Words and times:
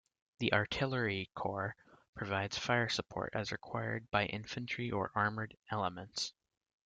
The 0.39 0.51
Artillery 0.53 1.29
Corps 1.35 1.75
provides 2.15 2.57
fire 2.57 2.89
support 2.89 3.33
as 3.35 3.51
required 3.51 4.09
by 4.09 4.25
infantry 4.25 4.89
or 4.89 5.11
armoured 5.13 5.55
elements. 5.69 6.33